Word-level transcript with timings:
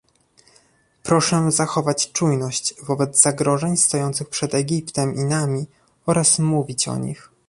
Proszę 1.03 1.51
zachować 1.51 2.11
czujność 2.11 2.73
wobec 2.83 3.21
zagrożeń 3.21 3.77
stojących 3.77 4.29
przed 4.29 4.55
Egiptem 4.55 5.15
i 5.15 5.23
nami 5.23 5.65
oraz 6.05 6.39
mówić 6.39 6.87
o 6.87 6.97
nich 6.97 7.31